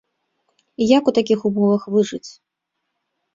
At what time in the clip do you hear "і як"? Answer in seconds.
0.85-1.11